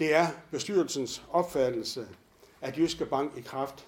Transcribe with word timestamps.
Det 0.00 0.14
er 0.14 0.26
bestyrelsens 0.50 1.22
opfattelse, 1.32 2.06
at 2.60 2.78
Jyske 2.78 3.06
Bank 3.06 3.32
i 3.36 3.40
kraft 3.40 3.84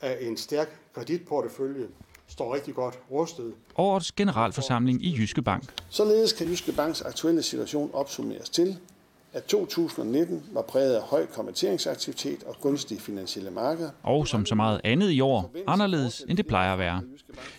af 0.00 0.18
en 0.20 0.36
stærk 0.36 0.80
kreditportefølje 0.94 1.86
står 2.26 2.54
rigtig 2.54 2.74
godt 2.74 2.98
rustet. 3.10 3.54
Årets 3.76 4.12
generalforsamling 4.12 5.04
i 5.04 5.16
Jyske 5.18 5.42
Bank. 5.42 5.74
Således 5.88 6.32
kan 6.32 6.46
Jyske 6.48 6.72
Banks 6.72 7.02
aktuelle 7.02 7.42
situation 7.42 7.90
opsummeres 7.92 8.50
til, 8.50 8.78
at 9.34 9.44
2019 9.44 10.42
var 10.52 10.62
præget 10.62 10.94
af 10.94 11.02
høj 11.02 11.26
konverteringsaktivitet 11.26 12.42
og 12.42 12.56
gunstige 12.60 13.00
finansielle 13.00 13.50
markeder. 13.50 13.90
Og 14.02 14.28
som 14.28 14.46
så 14.46 14.54
meget 14.54 14.80
andet 14.84 15.10
i 15.10 15.20
år, 15.20 15.52
anderledes 15.66 16.24
end 16.28 16.36
det 16.36 16.46
plejer 16.46 16.72
at 16.72 16.78
være. 16.78 17.02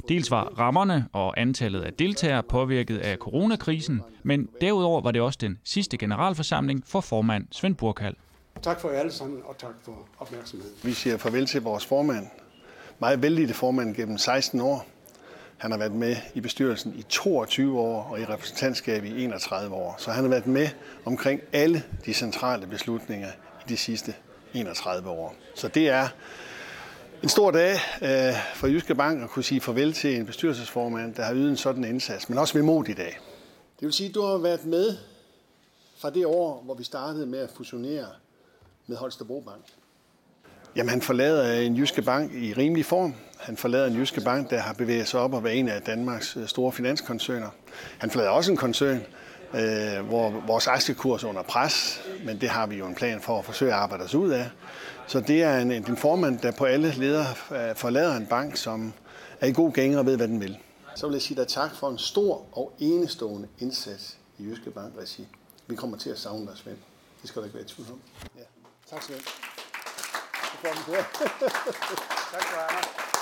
Dels 0.09 0.31
var 0.31 0.43
rammerne 0.43 1.07
og 1.13 1.39
antallet 1.39 1.81
af 1.81 1.93
deltagere 1.93 2.43
påvirket 2.43 2.97
af 2.97 3.17
coronakrisen, 3.17 4.01
men 4.23 4.49
derudover 4.61 5.01
var 5.01 5.11
det 5.11 5.21
også 5.21 5.37
den 5.41 5.59
sidste 5.63 5.97
generalforsamling 5.97 6.83
for 6.85 7.01
formand 7.01 7.47
Svend 7.51 7.75
Burkald. 7.75 8.15
Tak 8.61 8.79
for 8.79 8.89
jer 8.89 8.99
alle 8.99 9.11
sammen, 9.11 9.41
og 9.45 9.57
tak 9.57 9.75
for 9.81 10.07
opmærksomheden. 10.19 10.73
Vi 10.83 10.91
siger 10.91 11.17
farvel 11.17 11.45
til 11.45 11.61
vores 11.61 11.85
formand, 11.85 12.27
meget 12.99 13.21
vældige 13.21 13.53
formand 13.53 13.95
gennem 13.95 14.17
16 14.17 14.61
år. 14.61 14.87
Han 15.65 15.71
har 15.71 15.77
været 15.79 15.91
med 15.91 16.15
i 16.33 16.41
bestyrelsen 16.41 16.95
i 16.97 17.01
22 17.09 17.79
år 17.79 18.03
og 18.11 18.19
i 18.19 18.25
repræsentantskab 18.25 19.03
i 19.03 19.23
31 19.23 19.75
år. 19.75 19.95
Så 19.97 20.11
han 20.11 20.23
har 20.23 20.29
været 20.29 20.47
med 20.47 20.67
omkring 21.05 21.41
alle 21.53 21.83
de 22.05 22.13
centrale 22.13 22.67
beslutninger 22.67 23.27
i 23.29 23.69
de 23.69 23.77
sidste 23.77 24.13
31 24.53 25.09
år. 25.09 25.35
Så 25.55 25.67
det 25.67 25.89
er 25.89 26.07
en 27.23 27.29
stor 27.29 27.51
dag 27.51 27.73
øh, 28.01 28.33
for 28.55 28.67
Jyske 28.67 28.95
Bank 28.95 29.23
at 29.23 29.29
kunne 29.29 29.43
sige 29.43 29.61
farvel 29.61 29.93
til 29.93 30.15
en 30.15 30.25
bestyrelsesformand, 30.25 31.15
der 31.15 31.23
har 31.23 31.35
ydet 31.35 31.49
en 31.49 31.57
sådan 31.57 31.83
indsats, 31.83 32.29
men 32.29 32.37
også 32.37 32.57
mod 32.57 32.87
i 32.87 32.93
dag. 32.93 33.19
Det 33.79 33.85
vil 33.85 33.93
sige, 33.93 34.09
at 34.09 34.15
du 34.15 34.21
har 34.21 34.37
været 34.37 34.65
med 34.65 34.97
fra 35.97 36.09
det 36.09 36.25
år, 36.25 36.61
hvor 36.65 36.73
vi 36.73 36.83
startede 36.83 37.25
med 37.25 37.39
at 37.39 37.49
fusionere 37.57 38.07
med 38.87 38.97
Holstebro 38.97 39.39
Bank. 39.39 39.65
Jamen, 40.75 40.89
han 40.89 41.01
forlader 41.01 41.53
en 41.53 41.75
jyske 41.75 42.01
bank 42.01 42.33
i 42.33 42.53
rimelig 42.53 42.85
form. 42.85 43.15
Han 43.45 43.57
forlader 43.57 43.87
en 43.87 43.95
jyske 43.95 44.21
bank, 44.21 44.49
der 44.49 44.59
har 44.59 44.73
bevæget 44.73 45.07
sig 45.07 45.19
op 45.19 45.33
og 45.33 45.43
været 45.43 45.59
en 45.59 45.69
af 45.69 45.81
Danmarks 45.81 46.37
øh, 46.37 46.47
store 46.47 46.71
finanskoncerner. 46.71 47.49
Han 47.97 48.11
forlader 48.11 48.31
også 48.31 48.51
en 48.51 48.57
koncern, 48.57 49.03
øh, 49.53 50.05
hvor 50.07 50.43
vores 50.47 50.67
aktiekurs 50.67 51.23
er 51.23 51.27
under 51.27 51.41
pres, 51.41 52.01
men 52.23 52.41
det 52.41 52.49
har 52.49 52.67
vi 52.67 52.75
jo 52.75 52.87
en 52.87 52.95
plan 52.95 53.21
for 53.21 53.39
at 53.39 53.45
forsøge 53.45 53.71
at 53.73 53.77
arbejde 53.77 54.03
os 54.03 54.15
ud 54.15 54.29
af. 54.29 54.49
Så 55.07 55.19
det 55.19 55.43
er 55.43 55.57
en, 55.59 55.71
en 55.71 55.97
formand, 55.97 56.39
der 56.39 56.51
på 56.51 56.65
alle 56.65 56.91
ledere 56.91 57.25
øh, 57.51 57.75
forlader 57.75 58.15
en 58.15 58.25
bank, 58.25 58.55
som 58.57 58.93
er 59.41 59.47
i 59.47 59.51
god 59.51 59.71
gænge 59.71 59.99
og 59.99 60.05
ved, 60.05 60.17
hvad 60.17 60.27
den 60.27 60.41
vil. 60.41 60.57
Så 60.95 61.07
vil 61.07 61.13
jeg 61.13 61.21
sige 61.21 61.37
dig 61.37 61.47
tak 61.47 61.75
for 61.75 61.89
en 61.89 61.97
stor 61.97 62.45
og 62.51 62.73
enestående 62.79 63.47
indsats 63.59 64.17
i 64.39 64.43
Jyske 64.43 64.71
Bank 64.71 64.93
Regi. 65.01 65.27
Vi 65.67 65.75
kommer 65.75 65.97
til 65.97 66.09
at 66.09 66.19
savne 66.19 66.45
dig, 66.45 66.57
Svend. 66.57 66.77
Det 67.21 67.29
skal 67.29 67.39
du 67.41 67.45
ikke 67.45 67.55
være 67.55 67.65
i 67.65 67.67
tvivl 67.67 67.87
om. 67.91 67.99
Ja. 68.37 68.41
Tak, 68.89 69.03
Svend. 69.03 69.21
Tak 70.61 72.41
skal 72.41 72.41
du 72.41 72.61
have. 72.69 73.14